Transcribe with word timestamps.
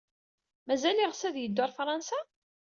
Mazal 0.67 0.97
yeɣs 0.99 1.21
ad 1.27 1.35
yeddu 1.39 1.61
ɣer 1.61 1.71
Fṛansa? 1.77 2.19